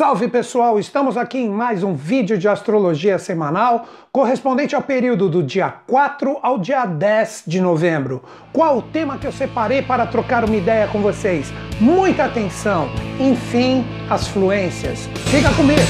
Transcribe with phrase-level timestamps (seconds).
[0.00, 5.42] Salve pessoal, estamos aqui em mais um vídeo de astrologia semanal correspondente ao período do
[5.42, 8.22] dia 4 ao dia 10 de novembro.
[8.50, 11.52] Qual o tema que eu separei para trocar uma ideia com vocês?
[11.78, 12.88] Muita atenção!
[13.20, 15.00] Enfim, as fluências.
[15.30, 15.82] Fica comigo!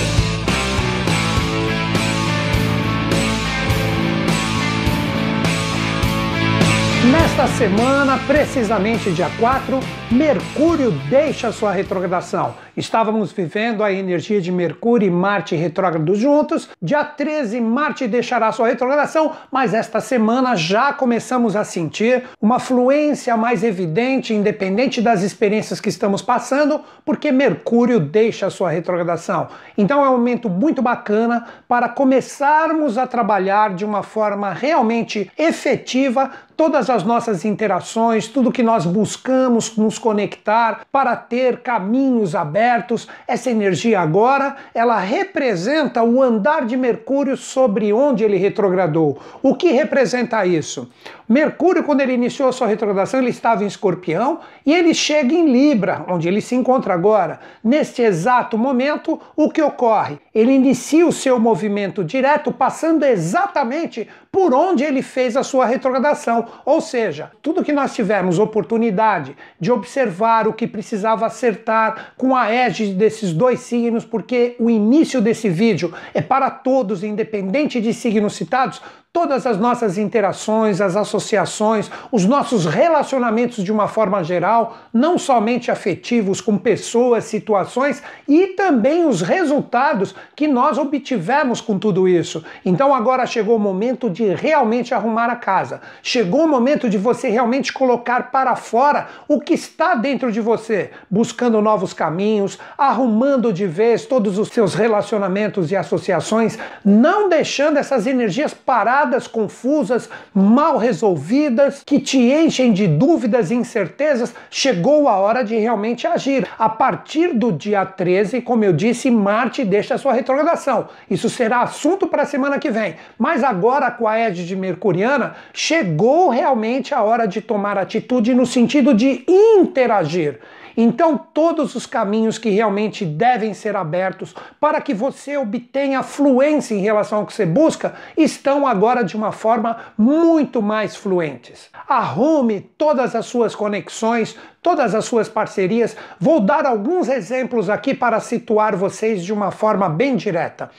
[7.31, 9.79] Nesta semana, precisamente dia 4,
[10.11, 12.55] Mercúrio deixa sua retrogradação.
[12.77, 16.69] Estávamos vivendo a energia de Mercúrio e Marte retrógrados juntos.
[16.83, 23.37] Dia 13, Marte deixará sua retrogradação, mas esta semana já começamos a sentir uma fluência
[23.37, 29.49] mais evidente, independente das experiências que estamos passando, porque Mercúrio deixa sua retrogradação.
[29.79, 36.31] Então é um momento muito bacana para começarmos a trabalhar de uma forma realmente efetiva
[36.61, 43.09] todas as nossas interações, tudo que nós buscamos nos conectar para ter caminhos abertos.
[43.27, 49.19] Essa energia agora, ela representa o andar de Mercúrio sobre onde ele retrogradou.
[49.43, 50.89] O que representa isso?
[51.29, 56.05] Mercúrio, quando ele iniciou sua retrogradação, ele estava em Escorpião e ele chega em Libra,
[56.09, 57.39] onde ele se encontra agora.
[57.63, 60.19] Neste exato momento, o que ocorre?
[60.35, 66.47] Ele inicia o seu movimento direto, passando exatamente por onde ele fez a sua retrogradação.
[66.65, 72.49] Ou seja, tudo que nós tivemos oportunidade de observar o que precisava acertar com a
[72.49, 78.35] égide desses dois signos, porque o início desse vídeo é para todos, independente de signos
[78.35, 78.81] citados,
[79.13, 85.69] todas as nossas interações, as associações, os nossos relacionamentos de uma forma geral, não somente
[85.69, 92.45] afetivos com pessoas, situações e também os resultados que nós obtivemos com tudo isso.
[92.65, 95.81] Então agora chegou o momento de realmente arrumar a casa.
[96.05, 100.93] Chegou o momento de você realmente colocar para fora o que está dentro de você,
[101.11, 108.07] buscando novos caminhos, arrumando de vez todos os seus relacionamentos e associações, não deixando essas
[108.07, 108.55] energias
[109.01, 115.57] paradas confusas, mal resolvidas, que te enchem de dúvidas e incertezas, chegou a hora de
[115.57, 116.47] realmente agir.
[116.59, 120.89] A partir do dia 13, como eu disse, Marte deixa sua retrogradação.
[121.11, 122.97] Isso será assunto para a semana que vem.
[123.19, 128.93] Mas agora, com a égide mercuriana, chegou realmente a hora de tomar atitude no sentido
[128.93, 130.41] de interagir.
[130.77, 136.81] Então, todos os caminhos que realmente devem ser abertos para que você obtenha fluência em
[136.81, 141.71] relação ao que você busca estão agora de uma forma muito mais fluentes.
[141.89, 145.97] Arrume todas as suas conexões, todas as suas parcerias.
[146.19, 150.71] Vou dar alguns exemplos aqui para situar vocês de uma forma bem direta.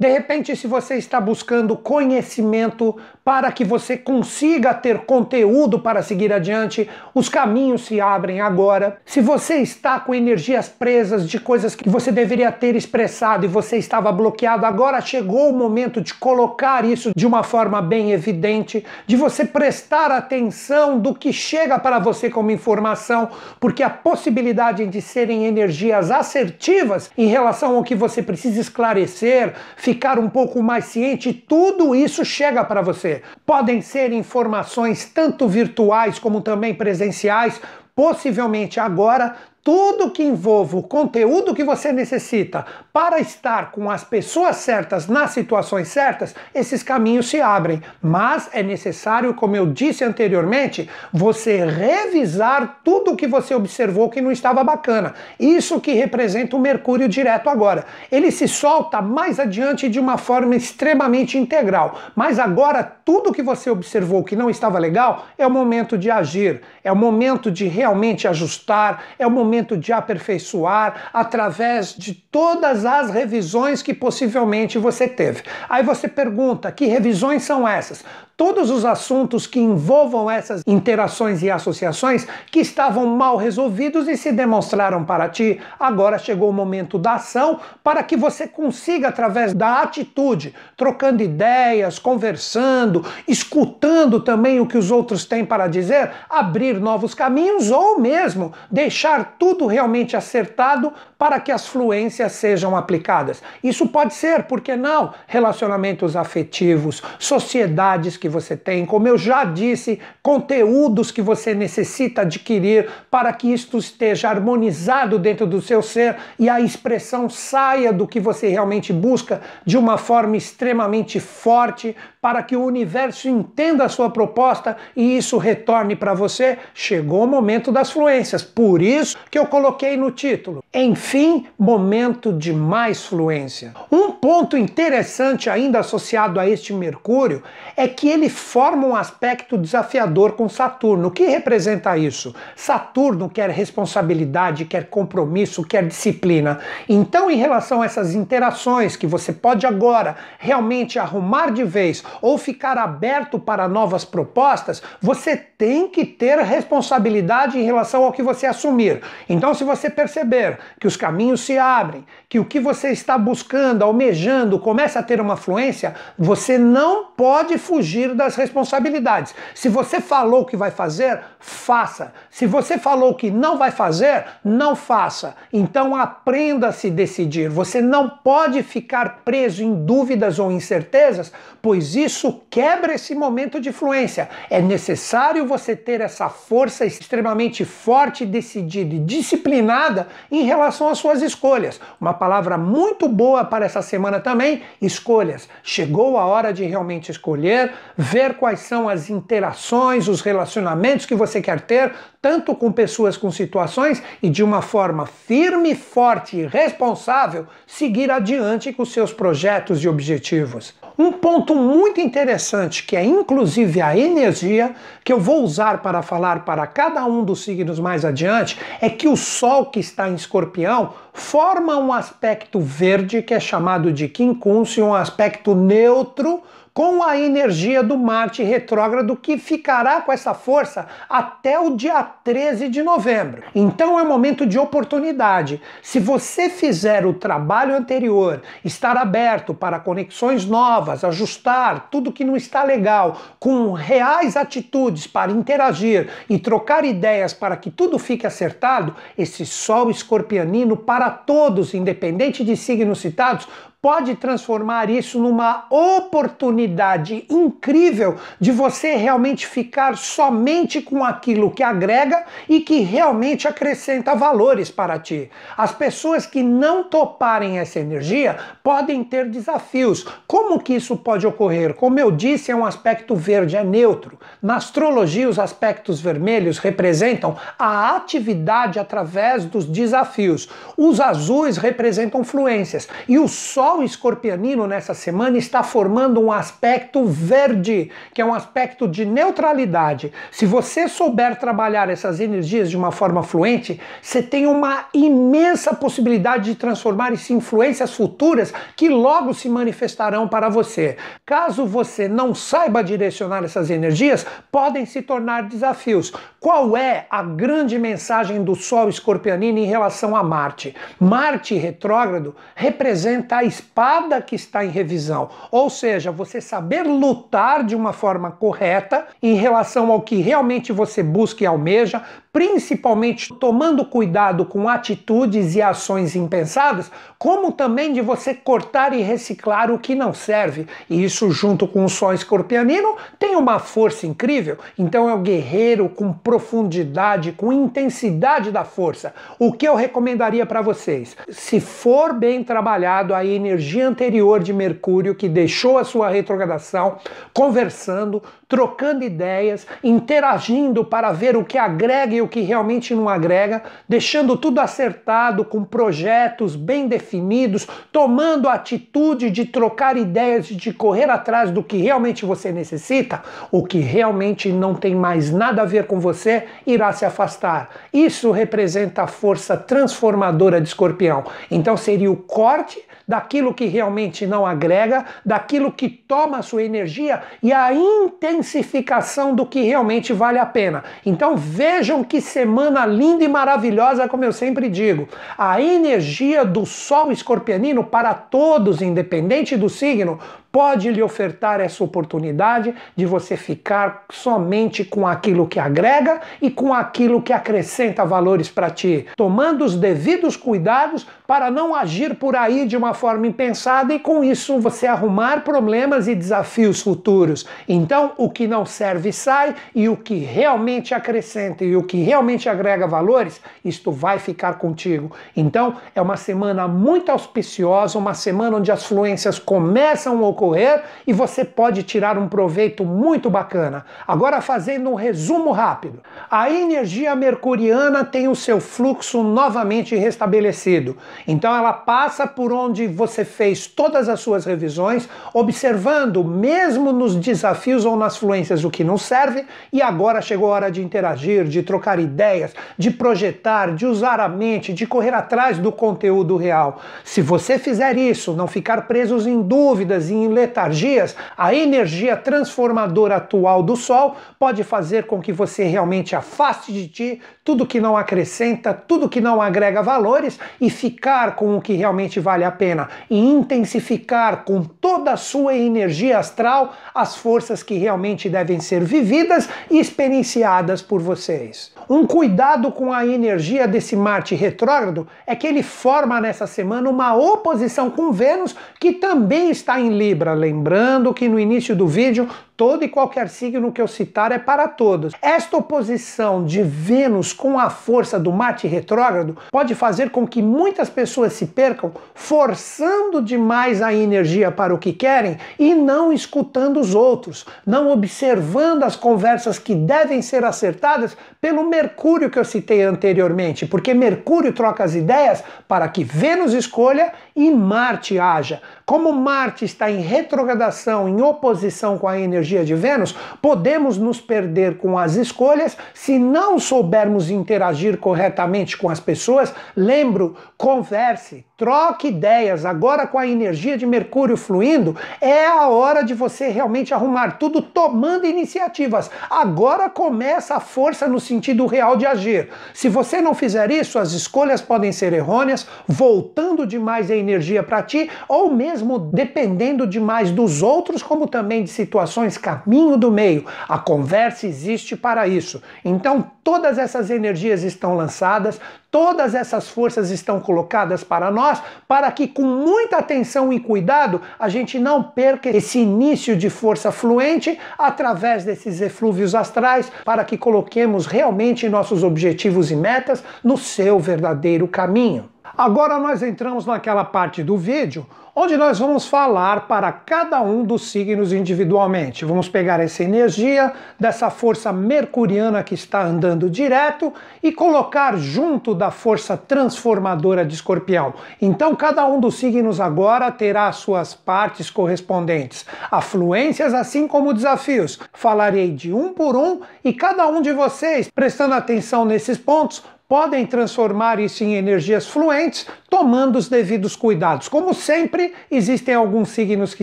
[0.00, 6.32] De repente, se você está buscando conhecimento para que você consiga ter conteúdo para seguir
[6.32, 8.96] adiante, os caminhos se abrem agora.
[9.04, 13.76] Se você está com energias presas de coisas que você deveria ter expressado e você
[13.76, 19.16] estava bloqueado, agora chegou o momento de colocar isso de uma forma bem evidente, de
[19.16, 23.28] você prestar atenção do que chega para você como informação,
[23.60, 29.52] porque a possibilidade de serem energias assertivas em relação ao que você precisa esclarecer,
[29.90, 33.22] ficar um pouco mais ciente, tudo isso chega para você.
[33.44, 37.60] Podem ser informações tanto virtuais como também presenciais,
[37.92, 44.56] possivelmente agora tudo que envolva o conteúdo que você necessita para estar com as pessoas
[44.56, 47.82] certas nas situações certas, esses caminhos se abrem.
[48.00, 54.32] Mas é necessário, como eu disse anteriormente, você revisar tudo que você observou que não
[54.32, 55.14] estava bacana.
[55.38, 57.84] Isso que representa o Mercúrio direto agora.
[58.10, 61.98] Ele se solta mais adiante de uma forma extremamente integral.
[62.16, 66.62] Mas agora, tudo que você observou que não estava legal é o momento de agir,
[66.82, 72.86] é o momento de realmente ajustar, é o momento momento de aperfeiçoar através de todas
[72.86, 75.42] as revisões que possivelmente você teve.
[75.68, 78.04] Aí você pergunta: que revisões são essas?
[78.40, 84.32] todos os assuntos que envolvam essas interações e associações que estavam mal resolvidos e se
[84.32, 85.60] demonstraram para ti.
[85.78, 91.98] Agora chegou o momento da ação para que você consiga, através da atitude, trocando ideias,
[91.98, 98.54] conversando, escutando também o que os outros têm para dizer, abrir novos caminhos ou mesmo
[98.70, 103.42] deixar tudo realmente acertado para que as fluências sejam aplicadas.
[103.64, 109.44] Isso pode ser, por que não, relacionamentos afetivos, sociedades que você tem, como eu já
[109.44, 116.16] disse, conteúdos que você necessita adquirir para que isto esteja harmonizado dentro do seu ser
[116.38, 122.42] e a expressão saia do que você realmente busca de uma forma extremamente forte, para
[122.42, 127.72] que o universo entenda a sua proposta e isso retorne para você, chegou o momento
[127.72, 128.42] das fluências.
[128.42, 130.62] Por isso que eu coloquei no título.
[130.72, 133.72] Enfim, momento de mais fluência.
[133.90, 137.42] Um ponto interessante ainda associado a este Mercúrio
[137.74, 141.08] é que ele forma um aspecto desafiador com Saturno.
[141.08, 142.34] O que representa isso?
[142.54, 146.58] Saturno quer responsabilidade, quer compromisso, quer disciplina.
[146.88, 152.38] Então, em relação a essas interações que você pode agora realmente arrumar de vez ou
[152.38, 158.46] ficar aberto para novas propostas, você tem que ter responsabilidade em relação ao que você
[158.46, 159.02] assumir.
[159.28, 163.82] Então, se você perceber que os caminhos se abrem, que o que você está buscando,
[163.82, 169.34] almejando, começa a ter uma fluência, você não pode fugir das responsabilidades.
[169.54, 172.12] Se você falou que vai fazer, faça.
[172.30, 175.34] Se você falou que não vai fazer, não faça.
[175.52, 177.48] Então aprenda a se decidir.
[177.48, 183.72] Você não pode ficar preso em dúvidas ou incertezas, pois isso quebra esse momento de
[183.72, 184.28] fluência.
[184.48, 191.22] É necessário você ter essa força extremamente forte, decidida e disciplinada em relação às suas
[191.22, 191.80] escolhas.
[192.00, 195.48] Uma palavra muito boa para essa semana também: escolhas.
[195.62, 201.40] Chegou a hora de realmente escolher, ver quais são as interações, os relacionamentos que você
[201.40, 207.46] quer ter, tanto com pessoas com situações e de uma forma firme, forte e responsável,
[207.66, 210.74] seguir adiante com seus projetos e objetivos.
[211.00, 216.44] Um ponto muito interessante, que é inclusive a energia, que eu vou usar para falar
[216.44, 220.92] para cada um dos signos mais adiante, é que o Sol que está em escorpião
[221.14, 227.82] forma um aspecto verde que é chamado de quincúncio, um aspecto neutro com a energia
[227.82, 233.42] do Marte retrógrado que ficará com essa força até o dia 13 de novembro.
[233.54, 235.60] Então é um momento de oportunidade.
[235.82, 242.36] Se você fizer o trabalho anterior, estar aberto para conexões novas, ajustar tudo que não
[242.36, 248.94] está legal, com reais atitudes para interagir e trocar ideias para que tudo fique acertado,
[249.18, 253.48] esse sol escorpianino para todos, independente de signos citados,
[253.82, 262.24] pode transformar isso numa oportunidade incrível de você realmente ficar somente com aquilo que agrega
[262.46, 265.30] e que realmente acrescenta valores para ti.
[265.56, 270.06] As pessoas que não toparem essa energia podem ter desafios.
[270.26, 271.72] Como que isso pode ocorrer?
[271.72, 274.18] Como eu disse, é um aspecto verde, é neutro.
[274.42, 280.50] Na astrologia, os aspectos vermelhos representam a atividade através dos desafios.
[280.76, 287.04] Os azuis representam fluências e o sol Sol escorpianino nessa semana está formando um aspecto
[287.06, 290.12] verde, que é um aspecto de neutralidade.
[290.32, 296.46] Se você souber trabalhar essas energias de uma forma fluente, você tem uma imensa possibilidade
[296.46, 300.96] de transformar isso em influências futuras que logo se manifestarão para você.
[301.24, 306.12] Caso você não saiba direcionar essas energias, podem se tornar desafios.
[306.40, 310.74] Qual é a grande mensagem do Sol escorpianino em relação a Marte?
[310.98, 317.76] Marte retrógrado representa a espada que está em revisão, ou seja, você saber lutar de
[317.76, 322.02] uma forma correta em relação ao que realmente você busca e almeja,
[322.32, 329.70] principalmente tomando cuidado com atitudes e ações impensadas, como também de você cortar e reciclar
[329.70, 330.66] o que não serve.
[330.88, 334.56] E isso, junto com o Sol escorpianino, tem uma força incrível.
[334.78, 339.12] Então é o guerreiro com profundidade, com intensidade da força.
[339.36, 341.16] O que eu recomendaria para vocês?
[341.28, 346.98] Se for bem trabalhado a energia anterior de Mercúrio, que deixou a sua retrogradação,
[347.34, 353.62] conversando, trocando ideias, interagindo para ver o que agrega e o que realmente não agrega,
[353.88, 360.72] deixando tudo acertado, com projetos bem definidos, tomando a atitude de trocar ideias e de
[360.72, 365.64] correr atrás do que realmente você necessita, o que realmente não tem mais nada a
[365.64, 367.70] ver com você irá se afastar.
[367.92, 371.22] Isso representa a força transformadora de escorpião.
[371.48, 377.20] Então seria o corte daquilo que realmente não agrega, daquilo que toma a sua energia
[377.42, 380.84] e a intensificação do que realmente vale a pena.
[381.04, 385.08] Então vejam que semana linda e maravilhosa, como eu sempre digo.
[385.36, 390.20] A energia do Sol escorpianino para todos, independente do signo,
[390.52, 396.74] pode lhe ofertar essa oportunidade de você ficar somente com aquilo que agrega e com
[396.74, 402.66] aquilo que acrescenta valores para ti, tomando os devidos cuidados para não agir por aí
[402.66, 407.46] de uma forma impensada e com isso você arrumar problemas e desafios futuros.
[407.68, 412.48] Então, o que não serve sai e o que realmente acrescenta e o que realmente
[412.48, 415.12] agrega valores, isto vai ficar contigo.
[415.36, 421.12] Então, é uma semana muito auspiciosa, uma semana onde as fluências começam a ocorrer e
[421.12, 423.84] você pode tirar um proveito muito bacana.
[424.08, 430.96] Agora, fazendo um resumo rápido: a energia mercuriana tem o seu fluxo novamente restabelecido.
[431.28, 437.84] Então, ela passa por onde você fez todas as suas revisões, observando, mesmo nos desafios
[437.84, 441.62] ou nas fluências, o que não serve, e agora chegou a hora de interagir, de
[441.62, 446.80] trocar ideias, de projetar, de usar a mente, de correr atrás do conteúdo real.
[447.04, 453.62] Se você fizer isso, não ficar presos em dúvidas e letargias, a energia transformadora atual
[453.62, 458.72] do Sol pode fazer com que você realmente afaste de ti tudo que não acrescenta,
[458.72, 463.18] tudo que não agrega valores e ficar com o que realmente vale a pena e
[463.18, 469.78] intensificar com toda a sua energia astral as forças que realmente devem ser vividas e
[469.78, 471.72] experienciadas por vocês.
[471.88, 477.16] Um cuidado com a energia desse Marte retrógrado é que ele forma nessa semana uma
[477.16, 480.19] oposição com Vênus que também está em Libra.
[480.34, 482.28] Lembrando que no início do vídeo
[482.60, 485.14] todo e qualquer signo que eu citar é para todos.
[485.22, 490.90] Esta oposição de Vênus com a força do Marte retrógrado pode fazer com que muitas
[490.90, 496.94] pessoas se percam forçando demais a energia para o que querem e não escutando os
[496.94, 503.64] outros, não observando as conversas que devem ser acertadas pelo Mercúrio que eu citei anteriormente,
[503.64, 508.60] porque Mercúrio troca as ideias para que Vênus escolha e Marte haja.
[508.84, 514.76] Como Marte está em retrogradação, em oposição com a energia de Vênus, podemos nos perder
[514.78, 519.54] com as escolhas se não soubermos interagir corretamente com as pessoas.
[519.76, 522.64] Lembro, converse, troque ideias.
[522.64, 527.60] Agora, com a energia de Mercúrio fluindo, é a hora de você realmente arrumar tudo
[527.60, 529.10] tomando iniciativas.
[529.28, 532.48] Agora começa a força no sentido real de agir.
[532.72, 537.82] Se você não fizer isso, as escolhas podem ser errôneas, voltando demais a energia para
[537.82, 543.44] ti, ou mesmo dependendo demais dos outros, como também de situações caminho do meio.
[543.68, 545.62] A conversa existe para isso.
[545.84, 548.58] Então, todas essas energias estão lançadas,
[548.90, 554.48] todas essas forças estão colocadas para nós, para que com muita atenção e cuidado a
[554.48, 561.06] gente não perca esse início de força fluente através desses eflúvios astrais, para que coloquemos
[561.06, 565.28] realmente nossos objetivos e metas no seu verdadeiro caminho.
[565.56, 570.90] Agora nós entramos naquela parte do vídeo onde nós vamos falar para cada um dos
[570.90, 572.24] signos individualmente.
[572.24, 578.90] Vamos pegar essa energia dessa força mercuriana que está andando direto e colocar junto da
[578.90, 581.14] força transformadora de Escorpião.
[581.40, 587.98] Então, cada um dos signos agora terá as suas partes correspondentes, afluências assim como desafios.
[588.12, 593.44] Falarei de um por um e cada um de vocês, prestando atenção nesses pontos, podem
[593.44, 597.48] transformar isso em energias fluentes, tomando os devidos cuidados.
[597.48, 599.82] Como sempre, existem alguns signos que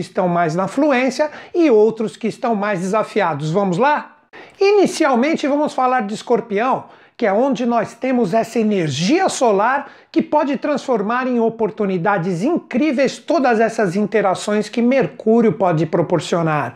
[0.00, 3.50] estão mais na fluência e outros que estão mais desafiados.
[3.50, 4.16] Vamos lá?
[4.58, 6.84] Inicialmente, vamos falar de escorpião,
[7.18, 13.60] que é onde nós temos essa energia solar que pode transformar em oportunidades incríveis todas
[13.60, 16.74] essas interações que Mercúrio pode proporcionar.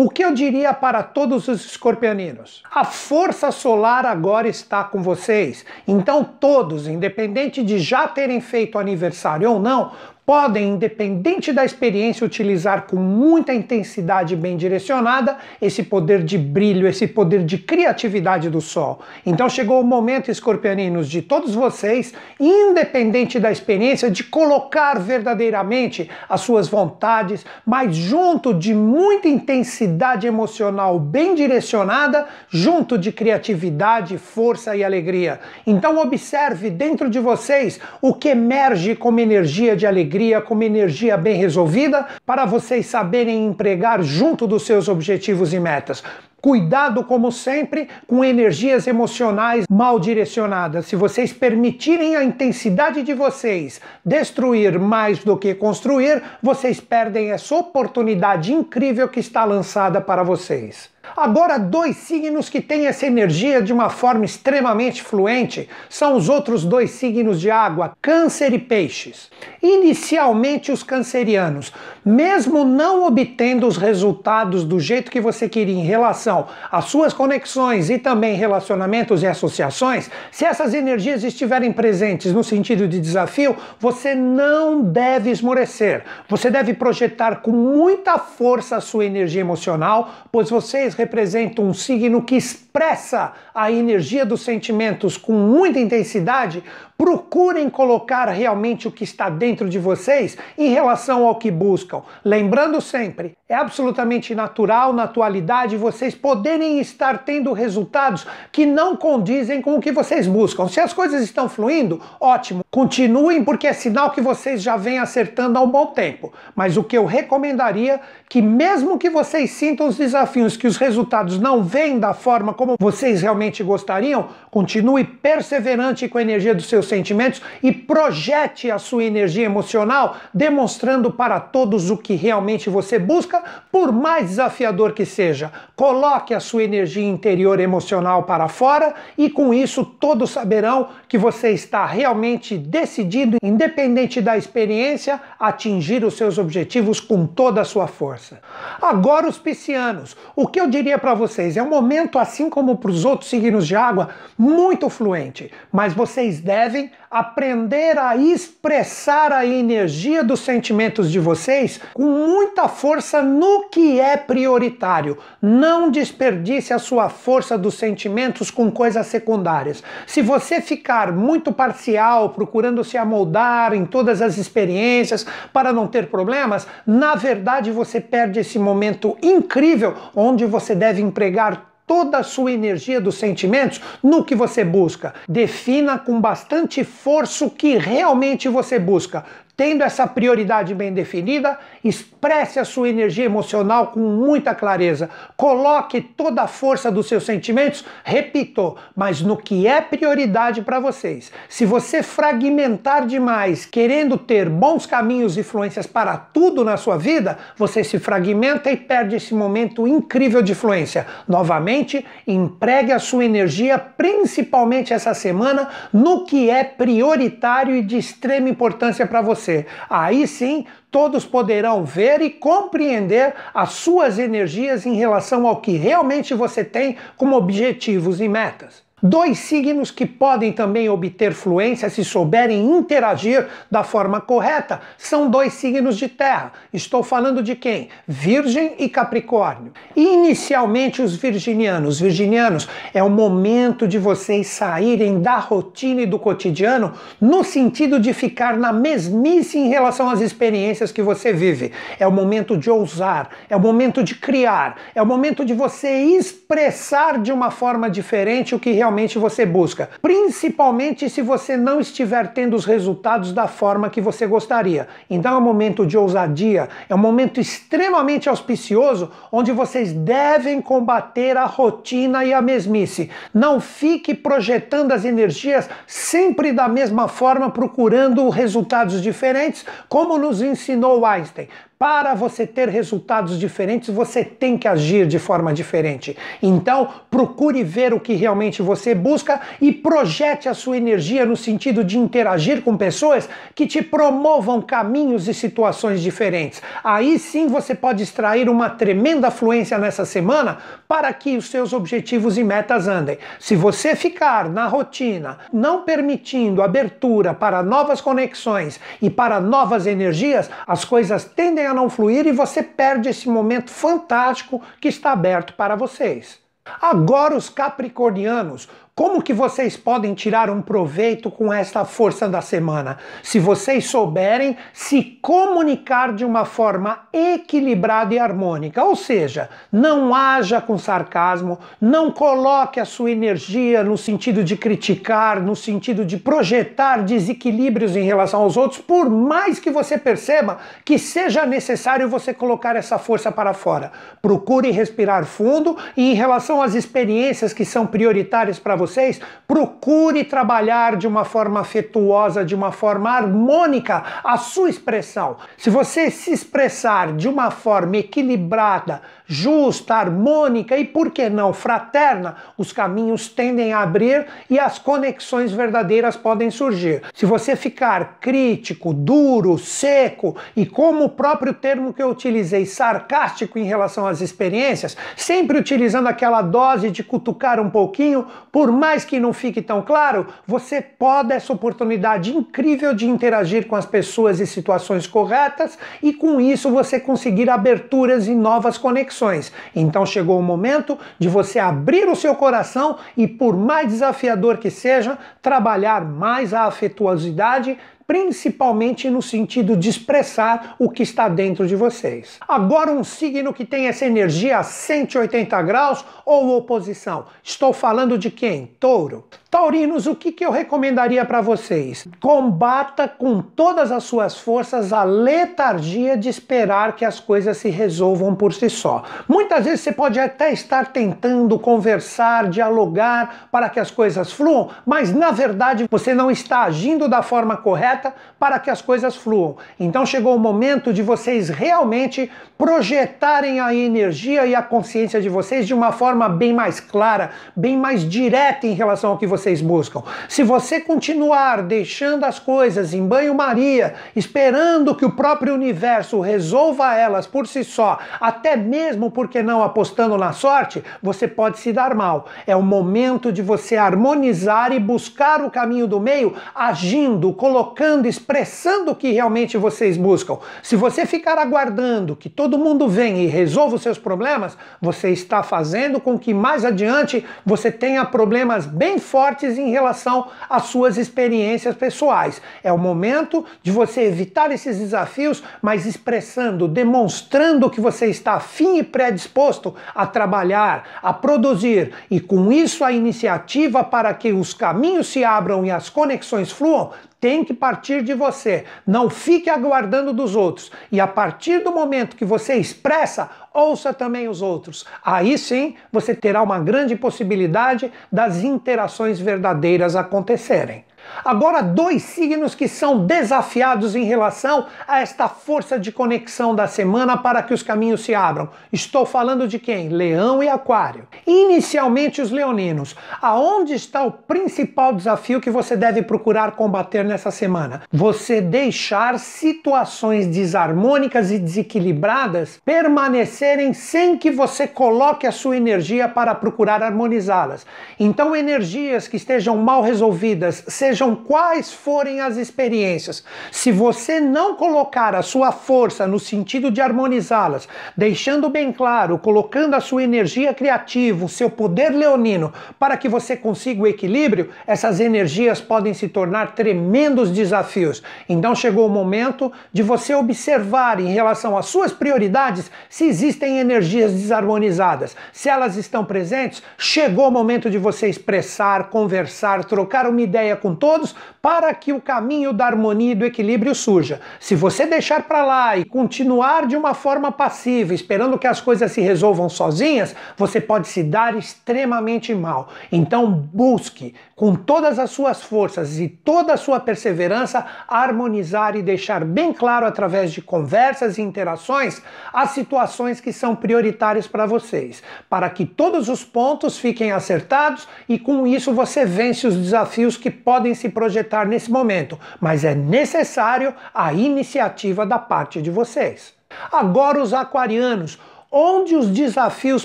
[0.00, 2.62] O que eu diria para todos os escorpianinos?
[2.72, 5.66] A força solar agora está com vocês.
[5.88, 9.90] Então, todos, independente de já terem feito aniversário ou não,
[10.28, 17.06] podem, independente da experiência, utilizar com muita intensidade bem direcionada esse poder de brilho, esse
[17.06, 19.00] poder de criatividade do Sol.
[19.24, 26.42] Então chegou o momento, escorpianinos, de todos vocês, independente da experiência, de colocar verdadeiramente as
[26.42, 34.84] suas vontades, mas junto de muita intensidade emocional bem direcionada, junto de criatividade, força e
[34.84, 35.40] alegria.
[35.66, 40.64] Então observe dentro de vocês o que emerge como energia de alegria alegria, com uma
[40.64, 46.02] energia bem resolvida, para vocês saberem empregar junto dos seus objetivos e metas.
[46.40, 50.86] Cuidado, como sempre, com energias emocionais mal direcionadas.
[50.86, 57.54] Se vocês permitirem a intensidade de vocês destruir mais do que construir, vocês perdem essa
[57.54, 60.88] oportunidade incrível que está lançada para vocês.
[61.20, 66.64] Agora, dois signos que têm essa energia de uma forma extremamente fluente são os outros
[66.64, 69.28] dois signos de água, Câncer e Peixes.
[69.60, 71.72] Inicialmente, os cancerianos,
[72.04, 77.90] mesmo não obtendo os resultados do jeito que você queria em relação às suas conexões
[77.90, 84.14] e também relacionamentos e associações, se essas energias estiverem presentes no sentido de desafio, você
[84.14, 86.04] não deve esmorecer.
[86.28, 92.22] Você deve projetar com muita força a sua energia emocional, pois vocês representa um signo
[92.22, 96.62] que expressa a energia dos sentimentos com muita intensidade,
[96.98, 102.02] Procurem colocar realmente o que está dentro de vocês em relação ao que buscam.
[102.24, 109.62] Lembrando sempre, é absolutamente natural na atualidade vocês poderem estar tendo resultados que não condizem
[109.62, 110.66] com o que vocês buscam.
[110.66, 115.56] Se as coisas estão fluindo, ótimo, continuem porque é sinal que vocês já vêm acertando
[115.56, 116.32] há um bom tempo.
[116.54, 121.38] Mas o que eu recomendaria que mesmo que vocês sintam os desafios, que os resultados
[121.38, 126.87] não vêm da forma como vocês realmente gostariam, continue perseverante com a energia dos seus
[126.88, 133.42] sentimentos e projete a sua energia emocional, demonstrando para todos o que realmente você busca,
[133.70, 135.52] por mais desafiador que seja.
[135.76, 141.50] Coloque a sua energia interior emocional para fora e com isso todos saberão que você
[141.50, 147.88] está realmente decidido, independente da experiência, a atingir os seus objetivos com toda a sua
[147.88, 148.40] força.
[148.80, 152.90] Agora os piscianos, o que eu diria para vocês é um momento assim como para
[152.90, 156.77] os outros signos de água muito fluente, mas vocês devem
[157.10, 164.16] aprender a expressar a energia dos sentimentos de vocês com muita força no que é
[164.16, 165.18] prioritário.
[165.40, 169.82] Não desperdice a sua força dos sentimentos com coisas secundárias.
[170.06, 176.08] Se você ficar muito parcial, procurando se amoldar em todas as experiências para não ter
[176.08, 182.52] problemas, na verdade você perde esse momento incrível onde você deve empregar toda a sua
[182.52, 185.14] energia dos sentimentos no que você busca.
[185.28, 189.24] Defina com bastante força o que realmente você busca.
[189.58, 195.10] Tendo essa prioridade bem definida, expresse a sua energia emocional com muita clareza.
[195.36, 201.32] Coloque toda a força dos seus sentimentos, repito, mas no que é prioridade para vocês.
[201.48, 207.36] Se você fragmentar demais, querendo ter bons caminhos e influências para tudo na sua vida,
[207.56, 211.04] você se fragmenta e perde esse momento incrível de influência.
[211.26, 218.48] Novamente, empregue a sua energia, principalmente essa semana, no que é prioritário e de extrema
[218.48, 219.66] importância para você você.
[219.88, 226.34] Aí sim, todos poderão ver e compreender as suas energias em relação ao que realmente
[226.34, 228.86] você tem como objetivos e metas.
[229.00, 235.52] Dois signos que podem também obter fluência se souberem interagir da forma correta são dois
[235.52, 236.52] signos de terra.
[236.72, 237.90] Estou falando de quem?
[238.08, 239.72] Virgem e Capricórnio.
[239.94, 242.00] Inicialmente, os virginianos.
[242.00, 248.12] Virginianos, é o momento de vocês saírem da rotina e do cotidiano no sentido de
[248.12, 251.70] ficar na mesmice em relação às experiências que você vive.
[252.00, 255.88] É o momento de ousar, é o momento de criar, é o momento de você
[255.88, 261.78] expressar de uma forma diferente o que realmente realmente você busca, principalmente se você não
[261.78, 264.88] estiver tendo os resultados da forma que você gostaria.
[265.10, 271.36] Então é um momento de ousadia, é um momento extremamente auspicioso onde vocês devem combater
[271.36, 273.10] a rotina e a mesmice.
[273.34, 281.04] Não fique projetando as energias sempre da mesma forma, procurando resultados diferentes, como nos ensinou
[281.04, 281.48] Einstein.
[281.78, 286.16] Para você ter resultados diferentes, você tem que agir de forma diferente.
[286.42, 291.84] Então, procure ver o que realmente você busca e projete a sua energia no sentido
[291.84, 296.60] de interagir com pessoas que te promovam caminhos e situações diferentes.
[296.82, 302.36] Aí sim você pode extrair uma tremenda fluência nessa semana para que os seus objetivos
[302.36, 303.18] e metas andem.
[303.38, 310.50] Se você ficar na rotina, não permitindo abertura para novas conexões e para novas energias,
[310.66, 315.54] as coisas tendem a não fluir e você perde esse momento fantástico que está aberto
[315.54, 316.40] para vocês.
[316.80, 322.98] Agora os capricornianos, como que vocês podem tirar um proveito com esta força da semana?
[323.22, 330.60] Se vocês souberem se comunicar de uma forma equilibrada e harmônica, ou seja, não haja
[330.60, 337.04] com sarcasmo, não coloque a sua energia no sentido de criticar, no sentido de projetar
[337.04, 342.74] desequilíbrios em relação aos outros, por mais que você perceba que seja necessário você colocar
[342.74, 343.92] essa força para fora.
[344.20, 350.24] Procure respirar fundo e em relação às experiências que são prioritárias para você, vocês, procure
[350.24, 355.36] trabalhar de uma forma afetuosa, de uma forma harmônica a sua expressão.
[355.56, 362.36] Se você se expressar de uma forma equilibrada, justa, harmônica e, por que não, fraterna,
[362.56, 367.02] os caminhos tendem a abrir e as conexões verdadeiras podem surgir.
[367.14, 373.58] Se você ficar crítico, duro, seco e, como o próprio termo que eu utilizei, sarcástico
[373.58, 379.18] em relação às experiências, sempre utilizando aquela dose de cutucar um pouquinho, por mais que
[379.18, 384.46] não fique tão claro, você pode essa oportunidade incrível de interagir com as pessoas e
[384.46, 389.52] situações corretas e com isso você conseguir aberturas e novas conexões conexões.
[389.74, 394.70] Então chegou o momento de você abrir o seu coração e, por mais desafiador que
[394.70, 397.76] seja, trabalhar mais a afetuosidade
[398.08, 402.38] principalmente no sentido de expressar o que está dentro de vocês.
[402.48, 407.26] Agora, um signo que tem essa energia a 180 graus ou oposição.
[407.44, 408.70] Estou falando de quem?
[408.80, 409.26] Touro.
[409.50, 412.06] Taurinos, o que, que eu recomendaria para vocês?
[412.20, 418.34] Combata com todas as suas forças a letargia de esperar que as coisas se resolvam
[418.34, 419.04] por si só.
[419.26, 425.14] Muitas vezes você pode até estar tentando conversar, dialogar para que as coisas fluam, mas
[425.14, 427.97] na verdade você não está agindo da forma correta
[428.38, 429.56] para que as coisas fluam.
[429.78, 435.66] Então chegou o momento de vocês realmente projetarem a energia e a consciência de vocês
[435.66, 440.02] de uma forma bem mais clara, bem mais direta em relação ao que vocês buscam.
[440.28, 447.26] Se você continuar deixando as coisas em banho-maria, esperando que o próprio universo resolva elas
[447.26, 452.26] por si só, até mesmo porque não apostando na sorte, você pode se dar mal.
[452.46, 457.68] É o momento de você harmonizar e buscar o caminho do meio, agindo, colocando,
[458.06, 460.38] expressando o que realmente vocês buscam.
[460.62, 465.42] Se você ficar aguardando que todo mundo venha e resolva os seus problemas, você está
[465.42, 471.74] fazendo com que mais adiante você tenha problemas bem fortes em relação às suas experiências
[471.74, 472.42] pessoais.
[472.62, 478.78] É o momento de você evitar esses desafios, mas expressando, demonstrando que você está afim
[478.78, 485.06] e predisposto a trabalhar, a produzir e com isso a iniciativa para que os caminhos
[485.08, 488.64] se abram e as conexões fluam tem que partir de você.
[488.86, 490.70] Não fique aguardando dos outros.
[490.90, 494.84] E a partir do momento que você expressa, ouça também os outros.
[495.04, 500.87] Aí sim você terá uma grande possibilidade das interações verdadeiras acontecerem.
[501.24, 507.16] Agora, dois signos que são desafiados em relação a esta força de conexão da semana
[507.16, 508.48] para que os caminhos se abram.
[508.72, 509.88] Estou falando de quem?
[509.88, 511.06] Leão e Aquário.
[511.26, 512.96] Inicialmente, os leoninos.
[513.20, 517.82] Aonde está o principal desafio que você deve procurar combater nessa semana?
[517.92, 526.34] Você deixar situações desarmônicas e desequilibradas permanecerem sem que você coloque a sua energia para
[526.34, 527.66] procurar harmonizá-las.
[527.98, 534.56] Então, energias que estejam mal resolvidas, sejam sejam quais forem as experiências, se você não
[534.56, 540.52] colocar a sua força no sentido de harmonizá-las, deixando bem claro, colocando a sua energia
[540.52, 546.08] criativa, o seu poder leonino, para que você consiga o equilíbrio, essas energias podem se
[546.08, 548.02] tornar tremendos desafios.
[548.28, 554.12] Então chegou o momento de você observar em relação às suas prioridades se existem energias
[554.12, 555.14] desarmonizadas.
[555.32, 560.74] Se elas estão presentes, chegou o momento de você expressar, conversar, trocar uma ideia com
[560.88, 564.20] todos para que o caminho da harmonia e do equilíbrio surja.
[564.40, 568.90] Se você deixar para lá e continuar de uma forma passiva, esperando que as coisas
[568.92, 572.68] se resolvam sozinhas, você pode se dar extremamente mal.
[572.90, 579.24] Então busque com todas as suas forças e toda a sua perseverança harmonizar e deixar
[579.24, 582.00] bem claro através de conversas e interações
[582.32, 588.18] as situações que são prioritárias para vocês, para que todos os pontos fiquem acertados e
[588.18, 593.74] com isso você vence os desafios que podem se projetar nesse momento, mas é necessário
[593.94, 596.34] a iniciativa da parte de vocês.
[596.72, 598.18] Agora, os aquarianos,
[598.50, 599.84] onde os desafios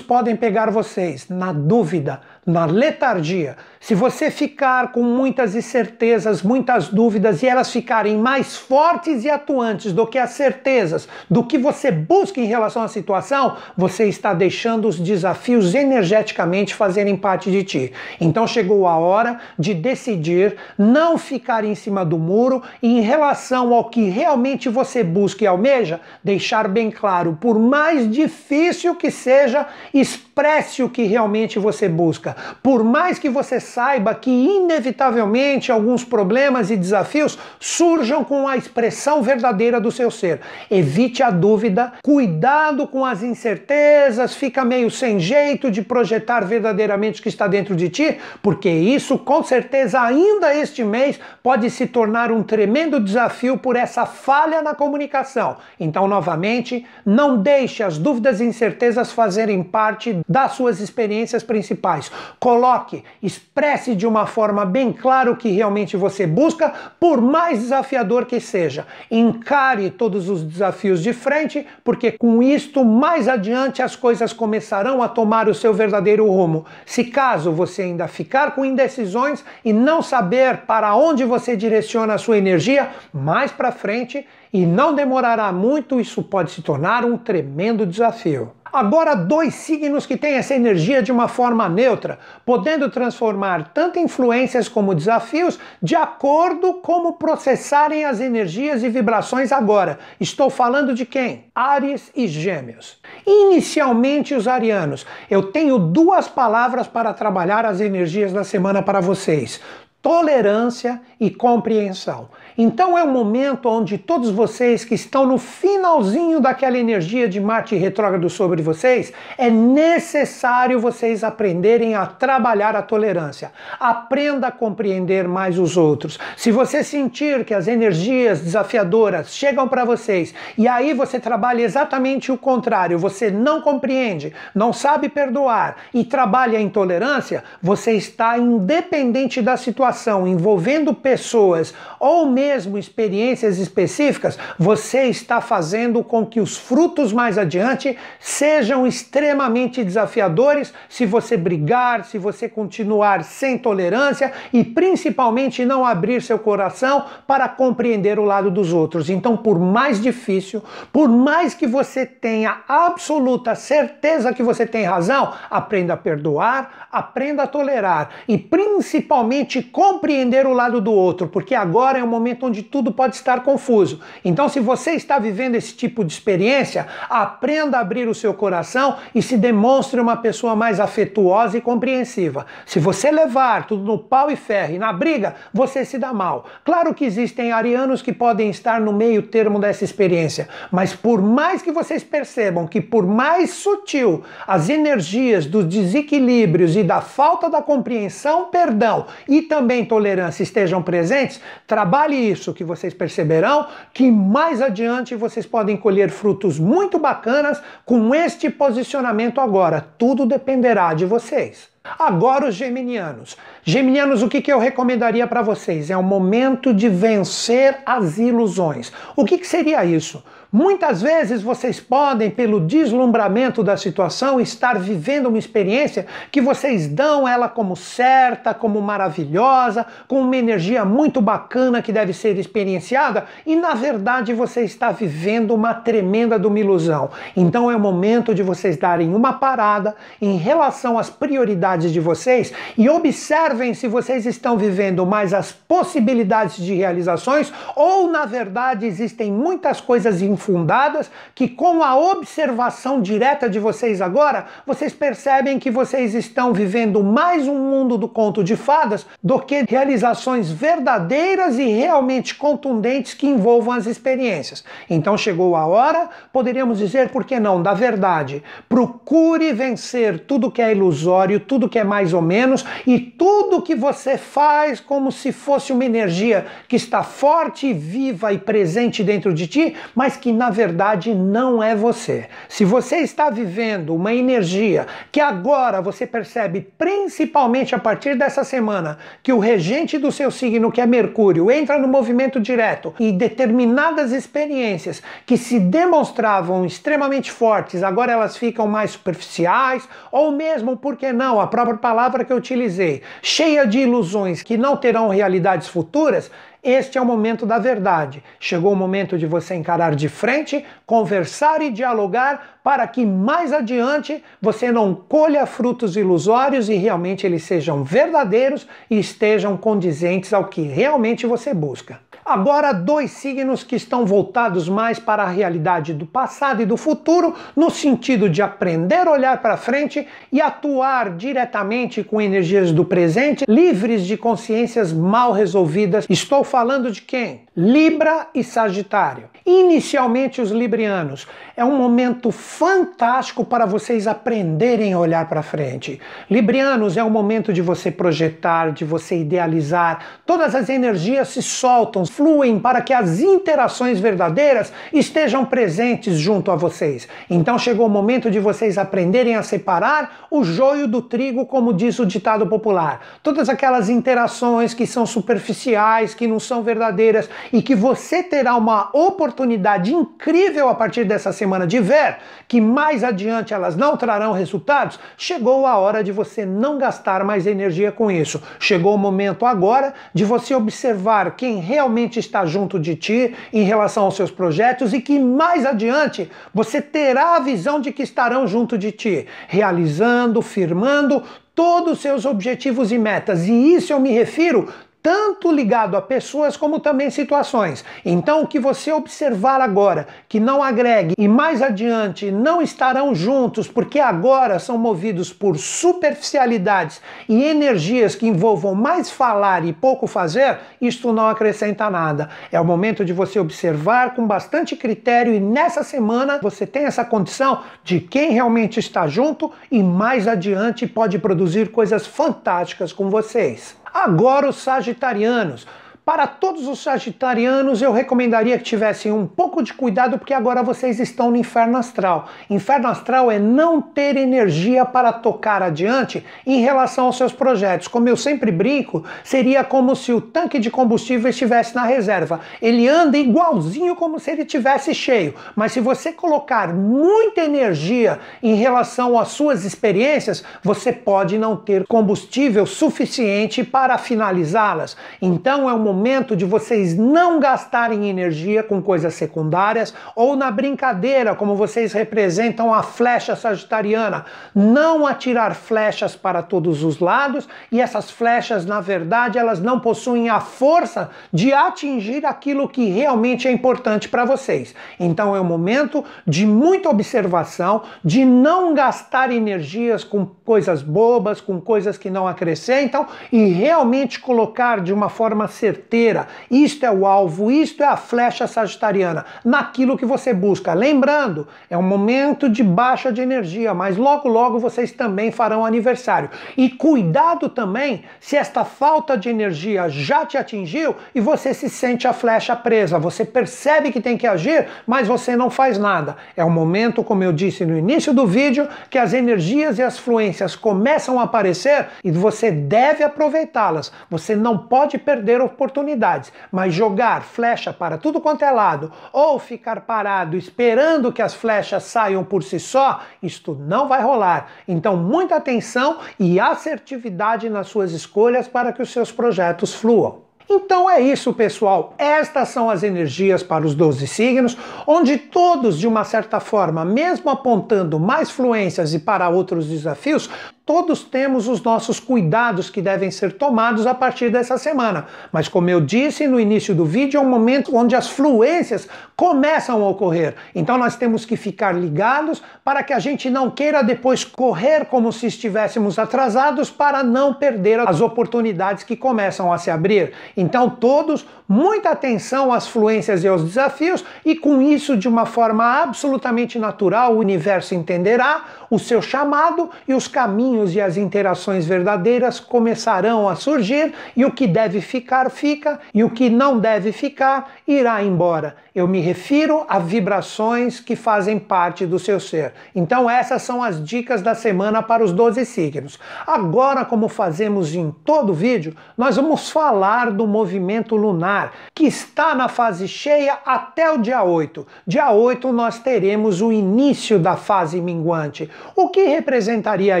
[0.00, 1.28] podem pegar vocês?
[1.28, 3.56] Na dúvida, na letargia.
[3.80, 9.92] Se você ficar com muitas incertezas, muitas dúvidas e elas ficarem mais fortes e atuantes
[9.92, 14.88] do que as certezas, do que você busca em relação à situação, você está deixando
[14.88, 17.92] os desafios energeticamente fazerem parte de ti.
[18.18, 23.74] Então chegou a hora de decidir não ficar em cima do muro e em relação
[23.74, 29.66] ao que realmente você busca e almeja, deixar bem claro, por mais difícil que seja,
[29.92, 32.33] expresse o que realmente você busca.
[32.62, 39.22] Por mais que você saiba que inevitavelmente alguns problemas e desafios surjam com a expressão
[39.22, 40.40] verdadeira do seu ser.
[40.70, 47.22] Evite a dúvida, cuidado com as incertezas, fica meio sem jeito de projetar verdadeiramente o
[47.22, 52.30] que está dentro de ti, porque isso com certeza ainda este mês pode se tornar
[52.30, 55.56] um tremendo desafio por essa falha na comunicação.
[55.78, 62.10] Então, novamente, não deixe as dúvidas e incertezas fazerem parte das suas experiências principais.
[62.38, 68.26] Coloque, expresse de uma forma bem clara o que realmente você busca, por mais desafiador
[68.26, 68.86] que seja.
[69.10, 75.08] Encare todos os desafios de frente, porque com isto, mais adiante, as coisas começarão a
[75.08, 76.64] tomar o seu verdadeiro rumo.
[76.84, 82.18] Se caso você ainda ficar com indecisões e não saber para onde você direciona a
[82.18, 87.84] sua energia, mais para frente e não demorará muito, isso pode se tornar um tremendo
[87.84, 88.52] desafio.
[88.72, 94.68] Agora, dois signos que têm essa energia de uma forma neutra, podendo transformar tanto influências
[94.68, 99.98] como desafios de acordo como processarem as energias e vibrações agora.
[100.20, 101.46] Estou falando de quem?
[101.52, 103.00] Ares e Gêmeos.
[103.26, 105.04] Inicialmente, os arianos.
[105.28, 109.60] Eu tenho duas palavras para trabalhar as energias da semana para vocês:
[110.00, 112.28] tolerância e compreensão.
[112.56, 117.74] Então é um momento onde todos vocês que estão no finalzinho daquela energia de Marte
[117.74, 123.50] retrógrado sobre vocês, é necessário vocês aprenderem a trabalhar a tolerância.
[123.80, 126.16] Aprenda a compreender mais os outros.
[126.36, 132.30] Se você sentir que as energias desafiadoras chegam para vocês e aí você trabalha exatamente
[132.30, 139.42] o contrário, você não compreende, não sabe perdoar e trabalha a intolerância, você está independente
[139.42, 146.58] da situação, envolvendo pessoas ou mesmo mesmo experiências específicas, você está fazendo com que os
[146.58, 154.62] frutos mais adiante sejam extremamente desafiadores se você brigar, se você continuar sem tolerância e
[154.62, 159.08] principalmente não abrir seu coração para compreender o lado dos outros.
[159.08, 165.32] Então, por mais difícil, por mais que você tenha absoluta certeza que você tem razão,
[165.50, 171.98] aprenda a perdoar, aprenda a tolerar e principalmente compreender o lado do outro, porque agora
[171.98, 174.00] é o momento momento onde tudo pode estar confuso.
[174.24, 178.96] Então, se você está vivendo esse tipo de experiência, aprenda a abrir o seu coração
[179.14, 182.46] e se demonstre uma pessoa mais afetuosa e compreensiva.
[182.66, 186.46] Se você levar tudo no pau e ferro e na briga, você se dá mal.
[186.64, 191.62] Claro que existem arianos que podem estar no meio termo dessa experiência, mas por mais
[191.62, 197.62] que vocês percebam que por mais sutil as energias dos desequilíbrios e da falta da
[197.62, 205.14] compreensão, perdão e também tolerância estejam presentes, trabalhe isso que vocês perceberão que mais adiante
[205.14, 209.86] vocês podem colher frutos muito bacanas com este posicionamento agora.
[209.98, 211.68] Tudo dependerá de vocês.
[211.98, 213.36] Agora os geminianos.
[213.62, 215.90] Geminianos, o que, que eu recomendaria para vocês?
[215.90, 218.90] É o momento de vencer as ilusões.
[219.14, 220.24] O que, que seria isso?
[220.56, 227.26] Muitas vezes vocês podem, pelo deslumbramento da situação, estar vivendo uma experiência que vocês dão
[227.26, 233.56] ela como certa, como maravilhosa, com uma energia muito bacana que deve ser experienciada, e
[233.56, 237.10] na verdade você está vivendo uma tremenda de uma ilusão.
[237.36, 242.52] Então é o momento de vocês darem uma parada em relação às prioridades de vocês
[242.78, 249.32] e observem se vocês estão vivendo mais as possibilidades de realizações ou na verdade existem
[249.32, 255.70] muitas coisas em fundadas que, com a observação direta de vocês agora, vocês percebem que
[255.70, 261.64] vocês estão vivendo mais um mundo do conto de fadas do que realizações verdadeiras e
[261.64, 264.64] realmente contundentes que envolvam as experiências.
[264.88, 268.42] Então chegou a hora, poderíamos dizer, por que não, da verdade.
[268.68, 273.74] Procure vencer tudo que é ilusório, tudo que é mais ou menos e tudo que
[273.74, 279.46] você faz como se fosse uma energia que está forte, viva e presente dentro de
[279.46, 282.26] ti, mas que na verdade não é você.
[282.48, 288.98] Se você está vivendo uma energia que agora você percebe, principalmente a partir dessa semana,
[289.22, 294.12] que o regente do seu signo, que é Mercúrio, entra no movimento direto e determinadas
[294.12, 301.12] experiências que se demonstravam extremamente fortes, agora elas ficam mais superficiais, ou mesmo, por que
[301.12, 306.30] não, a própria palavra que eu utilizei, cheia de ilusões que não terão realidades futuras,
[306.64, 308.24] este é o momento da verdade.
[308.40, 314.24] Chegou o momento de você encarar de frente, conversar e dialogar para que mais adiante
[314.40, 320.62] você não colha frutos ilusórios e realmente eles sejam verdadeiros e estejam condizentes ao que
[320.62, 322.00] realmente você busca.
[322.24, 327.34] Agora, dois signos que estão voltados mais para a realidade do passado e do futuro,
[327.54, 333.44] no sentido de aprender a olhar para frente e atuar diretamente com energias do presente,
[333.46, 336.06] livres de consciências mal resolvidas.
[336.08, 337.40] Estou falando de quem?
[337.56, 339.28] Libra e Sagitário.
[339.44, 341.26] Inicialmente, os librianos.
[341.56, 346.00] É um momento fantástico para vocês aprenderem a olhar para frente.
[346.30, 349.98] Librianos é um momento de você projetar, de você idealizar.
[350.24, 356.56] Todas as energias se soltam, fluem para que as interações verdadeiras estejam presentes junto a
[356.56, 357.08] vocês.
[357.28, 361.98] Então chegou o momento de vocês aprenderem a separar o joio do trigo, como diz
[361.98, 363.00] o ditado popular.
[363.24, 368.90] Todas aquelas interações que são superficiais, que não são verdadeiras e que você terá uma
[368.92, 374.98] oportunidade incrível a partir dessa semana de ver que mais adiante elas não trarão resultados,
[375.16, 378.42] chegou a hora de você não gastar mais energia com isso.
[378.58, 384.04] Chegou o momento agora de você observar quem realmente está junto de ti em relação
[384.04, 388.76] aos seus projetos e que mais adiante você terá a visão de que estarão junto
[388.76, 391.22] de ti, realizando, firmando
[391.54, 393.46] todos os seus objetivos e metas.
[393.46, 394.72] E isso eu me refiro
[395.04, 397.84] tanto ligado a pessoas como também situações.
[398.06, 403.68] Então, o que você observar agora que não agregue e mais adiante não estarão juntos,
[403.68, 410.58] porque agora são movidos por superficialidades e energias que envolvam mais falar e pouco fazer,
[410.80, 412.30] isto não acrescenta nada.
[412.50, 417.04] É o momento de você observar com bastante critério e nessa semana você tem essa
[417.04, 423.83] condição de quem realmente está junto e mais adiante pode produzir coisas fantásticas com vocês.
[423.94, 425.68] Agora os sagitarianos.
[426.04, 431.00] Para todos os sagitarianos, eu recomendaria que tivessem um pouco de cuidado, porque agora vocês
[431.00, 432.28] estão no inferno astral.
[432.50, 437.88] Inferno astral é não ter energia para tocar adiante em relação aos seus projetos.
[437.88, 442.40] Como eu sempre brinco, seria como se o tanque de combustível estivesse na reserva.
[442.60, 445.34] Ele anda igualzinho como se ele tivesse cheio.
[445.56, 451.86] Mas se você colocar muita energia em relação às suas experiências, você pode não ter
[451.86, 454.98] combustível suficiente para finalizá-las.
[455.22, 461.36] Então é um momento de vocês não gastarem energia com coisas secundárias ou na brincadeira,
[461.36, 464.24] como vocês representam a flecha sagitariana.
[464.52, 470.28] Não atirar flechas para todos os lados e essas flechas, na verdade, elas não possuem
[470.28, 474.74] a força de atingir aquilo que realmente é importante para vocês.
[474.98, 481.60] Então é um momento de muita observação, de não gastar energias com coisas bobas, com
[481.60, 486.26] coisas que não acrescentam e realmente colocar de uma forma certeira certeira.
[486.50, 490.72] Isto é o alvo, isto é a flecha sagitariana, naquilo que você busca.
[490.72, 496.30] Lembrando, é um momento de baixa de energia, mas logo logo vocês também farão aniversário.
[496.56, 502.08] E cuidado também se esta falta de energia já te atingiu e você se sente
[502.08, 502.98] a flecha presa.
[502.98, 506.16] Você percebe que tem que agir, mas você não faz nada.
[506.36, 509.98] É um momento, como eu disse no início do vídeo, que as energias e as
[509.98, 513.92] fluências começam a aparecer e você deve aproveitá-las.
[514.10, 518.92] Você não pode perder a oportunidade oportunidades, mas jogar flecha para tudo quanto é lado
[519.12, 524.46] ou ficar parado esperando que as flechas saiam por si só, isto não vai rolar.
[524.68, 530.22] Então, muita atenção e assertividade nas suas escolhas para que os seus projetos fluam.
[530.48, 531.94] Então é isso, pessoal.
[531.96, 534.56] Estas são as energias para os 12 signos,
[534.86, 540.28] onde todos, de uma certa forma, mesmo apontando mais fluências e para outros desafios,
[540.66, 545.06] todos temos os nossos cuidados que devem ser tomados a partir dessa semana.
[545.30, 549.82] Mas como eu disse no início do vídeo, é um momento onde as fluências começam
[549.82, 550.34] a ocorrer.
[550.54, 555.12] Então nós temos que ficar ligados para que a gente não queira depois correr como
[555.12, 560.12] se estivéssemos atrasados para não perder as oportunidades que começam a se abrir.
[560.34, 565.82] Então todos, muita atenção às fluências e aos desafios e com isso de uma forma
[565.82, 571.66] absolutamente natural o universo entenderá o seu chamado e os caminhos caminhos e as interações
[571.66, 576.92] verdadeiras começarão a surgir e o que deve ficar, fica, e o que não deve
[576.92, 578.56] ficar, irá embora.
[578.74, 582.52] Eu me refiro a vibrações que fazem parte do seu ser.
[582.74, 585.98] Então, essas são as dicas da semana para os 12 signos.
[586.26, 592.48] Agora, como fazemos em todo vídeo, nós vamos falar do movimento lunar, que está na
[592.48, 594.66] fase cheia até o dia 8.
[594.84, 598.50] Dia 8 nós teremos o início da fase minguante.
[598.74, 600.00] O que representaria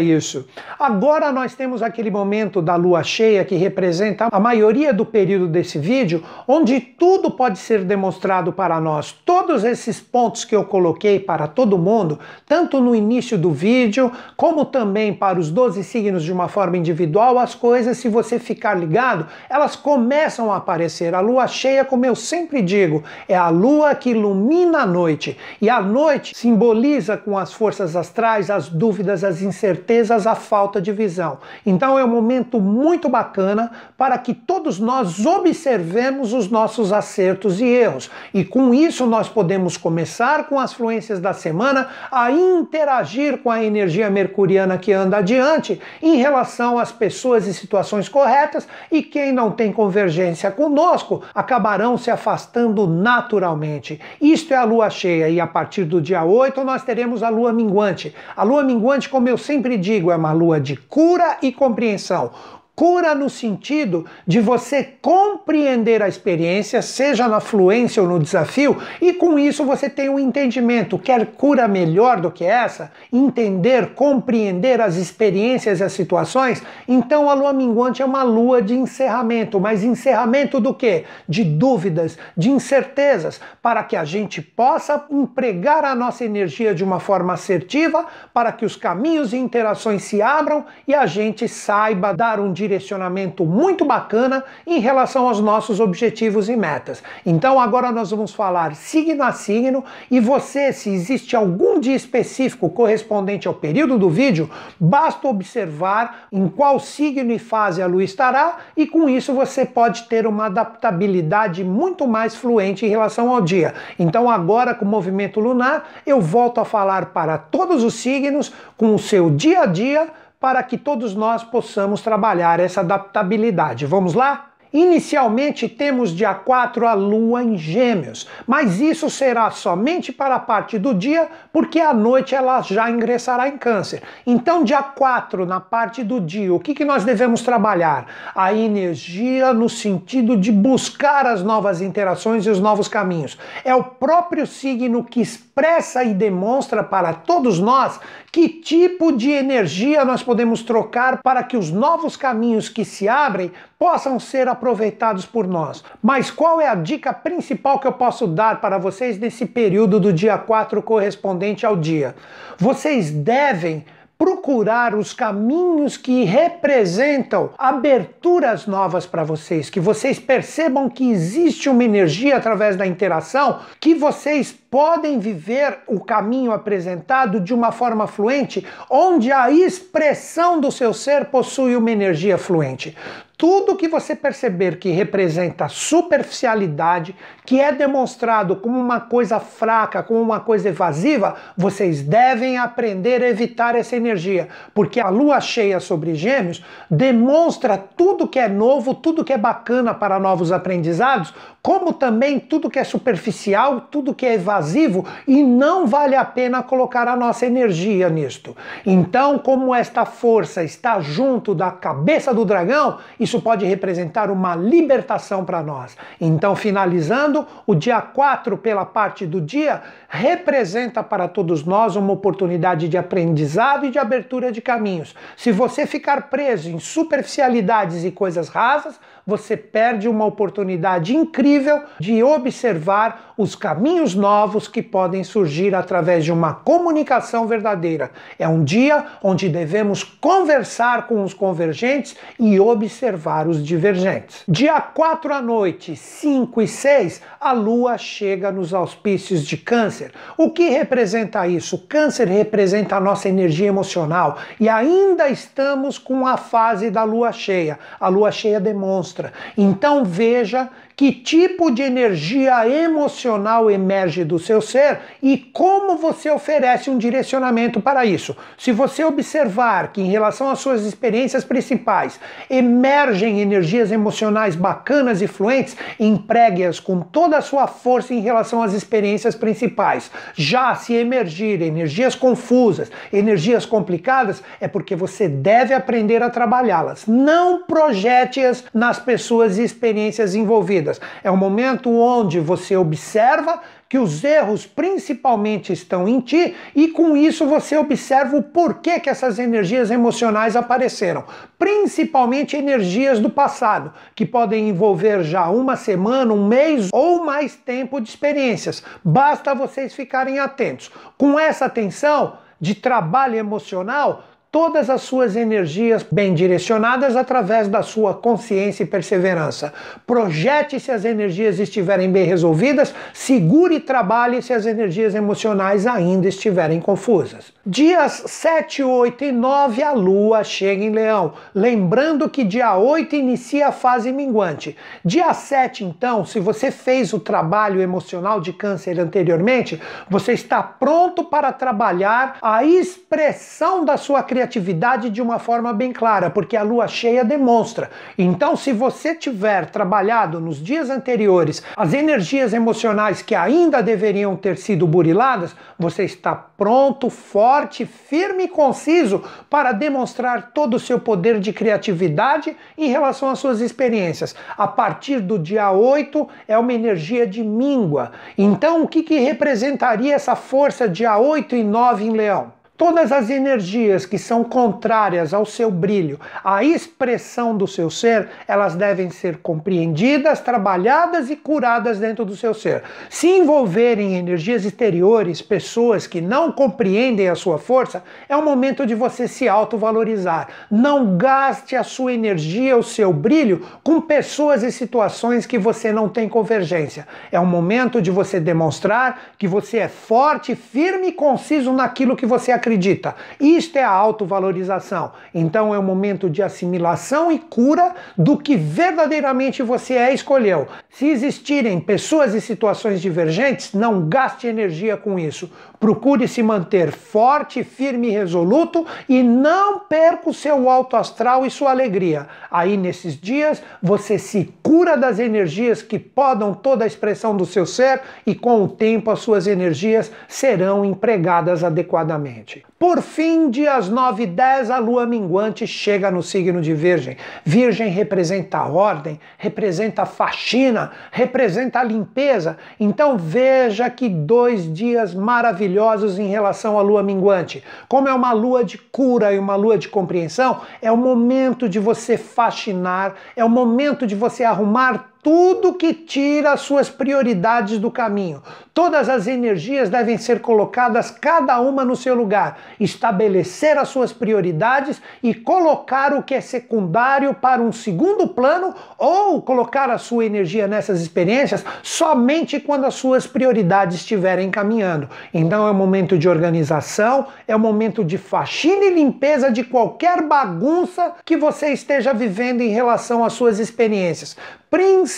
[0.00, 0.43] isso?
[0.78, 5.78] Agora nós temos aquele momento da lua cheia que representa a maioria do período desse
[5.78, 9.12] vídeo, onde tudo pode ser demonstrado para nós.
[9.12, 14.64] Todos esses pontos que eu coloquei para todo mundo, tanto no início do vídeo, como
[14.64, 19.26] também para os 12 signos de uma forma individual, as coisas, se você ficar ligado,
[19.48, 21.14] elas começam a aparecer.
[21.14, 25.36] A lua cheia, como eu sempre digo, é a lua que ilumina a noite.
[25.60, 30.92] E a noite simboliza com as forças astrais as dúvidas, as incertezas, a falta de
[30.92, 31.38] visão.
[31.64, 37.64] Então é um momento muito bacana para que todos nós observemos os nossos acertos e
[37.64, 38.10] erros.
[38.32, 43.62] E com isso nós podemos começar com as fluências da semana a interagir com a
[43.62, 49.50] energia mercuriana que anda adiante em relação às pessoas e situações corretas e quem não
[49.50, 54.00] tem convergência conosco acabarão se afastando naturalmente.
[54.20, 57.52] Isto é a lua cheia e a partir do dia 8 nós teremos a lua
[57.52, 58.14] minguante.
[58.36, 62.30] A lua minguante, como eu sempre digo, é lua de cura e compreensão.
[62.76, 69.12] Cura no sentido de você compreender a experiência, seja na fluência ou no desafio, e
[69.12, 70.98] com isso você tem um entendimento.
[70.98, 72.90] Quer cura melhor do que essa?
[73.12, 76.64] Entender, compreender as experiências e as situações?
[76.88, 81.04] Então a lua minguante é uma lua de encerramento, mas encerramento do quê?
[81.28, 86.98] De dúvidas, de incertezas, para que a gente possa empregar a nossa energia de uma
[86.98, 92.40] forma assertiva, para que os caminhos e interações se abram e a gente saiba dar
[92.40, 97.02] um direcionamento muito bacana em relação aos nossos objetivos e metas.
[97.24, 102.70] Então agora nós vamos falar signo a signo e você, se existe algum dia específico
[102.70, 104.50] correspondente ao período do vídeo,
[104.80, 110.04] basta observar em qual signo e fase a lua estará e com isso você pode
[110.04, 113.74] ter uma adaptabilidade muito mais fluente em relação ao dia.
[113.98, 118.94] Então agora com o movimento lunar, eu volto a falar para todos os signos com
[118.94, 120.08] o seu dia a dia
[120.44, 123.86] para que todos nós possamos trabalhar essa adaptabilidade.
[123.86, 124.50] Vamos lá?
[124.74, 130.78] Inicialmente temos dia 4 a lua em Gêmeos, mas isso será somente para a parte
[130.78, 134.02] do dia, porque à noite ela já ingressará em Câncer.
[134.26, 138.04] Então, dia 4, na parte do dia, o que, que nós devemos trabalhar?
[138.34, 143.38] A energia no sentido de buscar as novas interações e os novos caminhos.
[143.64, 145.22] É o próprio signo que
[145.54, 148.00] expressa e demonstra para todos nós
[148.32, 153.52] que tipo de energia nós podemos trocar para que os novos caminhos que se abrem
[153.78, 155.84] possam ser aproveitados por nós.
[156.02, 160.12] Mas qual é a dica principal que eu posso dar para vocês nesse período do
[160.12, 162.16] dia 4 correspondente ao dia?
[162.58, 163.84] Vocês devem
[164.16, 171.84] procurar os caminhos que representam aberturas novas para vocês, que vocês percebam que existe uma
[171.84, 178.66] energia através da interação, que vocês podem viver o caminho apresentado de uma forma fluente,
[178.90, 182.96] onde a expressão do seu ser possui uma energia fluente.
[183.36, 190.20] Tudo que você perceber que representa superficialidade, que é demonstrado como uma coisa fraca, como
[190.20, 196.14] uma coisa evasiva, vocês devem aprender a evitar essa energia, porque a lua cheia sobre
[196.14, 202.38] Gêmeos demonstra tudo que é novo, tudo que é bacana para novos aprendizados, como também
[202.38, 207.16] tudo que é superficial, tudo que é evasivo e não vale a pena colocar a
[207.16, 208.56] nossa energia nisto.
[208.86, 215.44] Então, como esta força está junto da cabeça do dragão, isso pode representar uma libertação
[215.44, 215.96] para nós.
[216.20, 222.86] Então, finalizando, o dia 4, pela parte do dia, representa para todos nós uma oportunidade
[222.86, 225.14] de aprendizado e de abertura de caminhos.
[225.36, 232.22] Se você ficar preso em superficialidades e coisas rasas, você perde uma oportunidade incrível de
[232.22, 238.10] observar os caminhos novos que podem surgir através de uma comunicação verdadeira.
[238.38, 244.44] É um dia onde devemos conversar com os convergentes e observar os divergentes.
[244.46, 250.12] Dia 4 à noite, 5 e 6, a lua chega nos auspícios de Câncer.
[250.36, 251.78] O que representa isso?
[251.88, 257.78] Câncer representa a nossa energia emocional e ainda estamos com a fase da lua cheia.
[257.98, 259.32] A lua cheia demonstra mostra.
[259.56, 266.88] Então veja que tipo de energia emocional emerge do seu ser e como você oferece
[266.88, 268.36] um direcionamento para isso.
[268.56, 275.26] Se você observar que, em relação às suas experiências principais, emergem energias emocionais bacanas e
[275.26, 280.10] fluentes, empregue-as com toda a sua força em relação às experiências principais.
[280.34, 287.06] Já se emergir energias confusas, energias complicadas, é porque você deve aprender a trabalhá-las.
[287.06, 290.83] Não projete-as nas pessoas e experiências envolvidas
[291.22, 297.16] é um momento onde você observa que os erros principalmente estão em ti e com
[297.16, 301.24] isso você observa o porquê que essas energias emocionais apareceram,
[301.58, 308.00] principalmente energias do passado, que podem envolver já uma semana, um mês ou mais tempo
[308.00, 308.82] de experiências.
[309.04, 310.90] Basta vocês ficarem atentos.
[311.16, 314.24] Com essa atenção de trabalho emocional,
[314.54, 319.74] todas as suas energias bem direcionadas através da sua consciência e perseverança.
[320.06, 326.28] Projete se as energias estiverem bem resolvidas, segure e trabalhe se as energias emocionais ainda
[326.28, 327.52] estiverem confusas.
[327.66, 333.68] Dias 7, 8 e 9 a lua chega em Leão, lembrando que dia 8 inicia
[333.68, 334.76] a fase minguante.
[335.04, 341.24] Dia 7, então, se você fez o trabalho emocional de câncer anteriormente, você está pronto
[341.24, 346.62] para trabalhar a expressão da sua criatividade criatividade de uma forma bem clara, porque a
[346.62, 347.90] lua cheia demonstra.
[348.18, 354.56] Então, se você tiver trabalhado nos dias anteriores as energias emocionais que ainda deveriam ter
[354.58, 361.40] sido buriladas, você está pronto, forte, firme e conciso para demonstrar todo o seu poder
[361.40, 364.34] de criatividade em relação às suas experiências.
[364.56, 368.12] A partir do dia 8 é uma energia de míngua.
[368.36, 372.63] Então, o que, que representaria essa força dia 8 e 9 em Leão?
[372.76, 378.74] Todas as energias que são contrárias ao seu brilho, à expressão do seu ser, elas
[378.74, 382.82] devem ser compreendidas, trabalhadas e curadas dentro do seu ser.
[383.08, 388.84] Se envolverem em energias exteriores, pessoas que não compreendem a sua força, é o momento
[388.84, 390.48] de você se autovalorizar.
[390.68, 396.08] Não gaste a sua energia, o seu brilho com pessoas e situações que você não
[396.08, 397.06] tem convergência.
[397.30, 402.26] É o momento de você demonstrar que você é forte, firme e conciso naquilo que
[402.26, 403.14] você acredita acredita.
[403.40, 405.12] Isto é a autovalorização.
[405.32, 410.66] Então é um momento de assimilação e cura do que verdadeiramente você é e escolheu.
[410.90, 415.50] Se existirem pessoas e situações divergentes, não gaste energia com isso.
[415.84, 421.50] Procure se manter forte, firme e resoluto e não perca o seu alto astral e
[421.50, 422.26] sua alegria.
[422.50, 427.66] Aí nesses dias você se cura das energias que podam toda a expressão do seu
[427.66, 432.64] ser e com o tempo as suas energias serão empregadas adequadamente.
[432.76, 437.16] Por fim, dias 9 e 10, a lua minguante chega no signo de Virgem.
[437.44, 442.58] Virgem representa a ordem, representa a faxina, representa a limpeza.
[442.78, 447.62] Então veja que dois dias maravilhosos em relação à lua minguante.
[447.88, 451.78] Como é uma lua de cura e uma lua de compreensão, é o momento de
[451.78, 457.90] você faxinar, é o momento de você arrumar tudo que tira as suas prioridades do
[457.90, 458.42] caminho.
[458.74, 465.00] Todas as energias devem ser colocadas cada uma no seu lugar, estabelecer as suas prioridades
[465.22, 470.66] e colocar o que é secundário para um segundo plano ou colocar a sua energia
[470.66, 475.08] nessas experiências somente quando as suas prioridades estiverem caminhando.
[475.32, 480.20] Então é um momento de organização, é um momento de faxina e limpeza de qualquer
[480.20, 484.36] bagunça que você esteja vivendo em relação às suas experiências
[484.74, 485.13] principalmente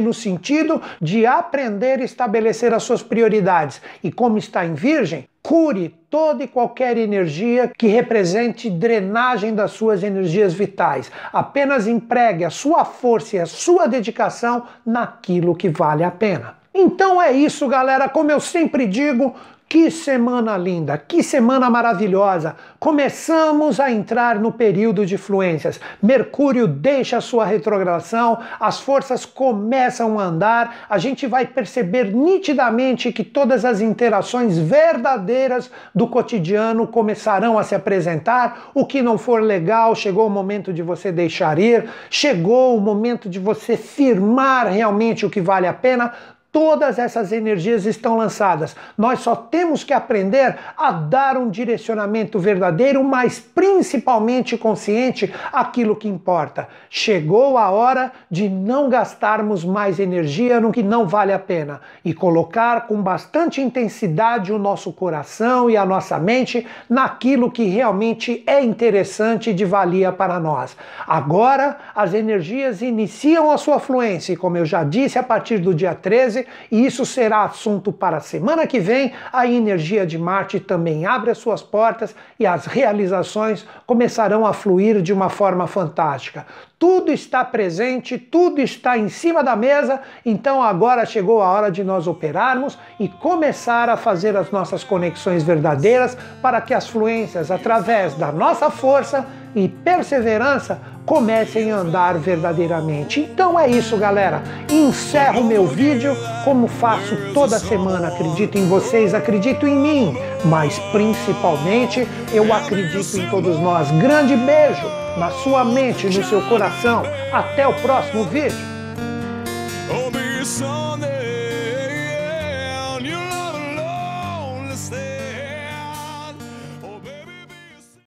[0.00, 3.80] no sentido de aprender a estabelecer as suas prioridades.
[4.02, 10.02] E como está em Virgem, cure toda e qualquer energia que represente drenagem das suas
[10.02, 11.10] energias vitais.
[11.32, 16.56] Apenas empregue a sua força e a sua dedicação naquilo que vale a pena.
[16.74, 18.08] Então é isso, galera.
[18.08, 19.34] Como eu sempre digo,
[19.68, 22.56] que semana linda, que semana maravilhosa!
[22.80, 25.78] Começamos a entrar no período de fluências.
[26.02, 33.22] Mercúrio deixa sua retrogradação, as forças começam a andar, a gente vai perceber nitidamente que
[33.22, 38.70] todas as interações verdadeiras do cotidiano começarão a se apresentar.
[38.72, 43.28] O que não for legal, chegou o momento de você deixar ir, chegou o momento
[43.28, 46.14] de você firmar realmente o que vale a pena
[46.50, 48.74] Todas essas energias estão lançadas.
[48.96, 56.08] Nós só temos que aprender a dar um direcionamento verdadeiro, mas principalmente consciente aquilo que
[56.08, 56.66] importa.
[56.88, 62.14] Chegou a hora de não gastarmos mais energia no que não vale a pena e
[62.14, 68.64] colocar com bastante intensidade o nosso coração e a nossa mente naquilo que realmente é
[68.64, 70.74] interessante e de valia para nós.
[71.06, 75.74] Agora as energias iniciam a sua fluência e, como eu já disse, a partir do
[75.74, 76.37] dia 13
[76.70, 79.12] e isso será assunto para a semana que vem.
[79.32, 85.02] A energia de Marte também abre as suas portas e as realizações começarão a fluir
[85.02, 86.46] de uma forma fantástica.
[86.78, 91.82] Tudo está presente, tudo está em cima da mesa, então agora chegou a hora de
[91.82, 98.14] nós operarmos e começar a fazer as nossas conexões verdadeiras para que as fluências, através
[98.14, 99.26] da nossa força
[99.56, 103.22] e perseverança, comecem a andar verdadeiramente.
[103.22, 104.40] Então é isso, galera.
[104.70, 106.14] Encerro meu vídeo
[106.44, 108.06] como faço toda semana.
[108.06, 113.90] Acredito em vocês, acredito em mim, mas principalmente eu acredito em todos nós.
[113.92, 117.02] Grande beijo na sua mente, no seu coração.
[117.32, 118.56] Até o próximo vídeo.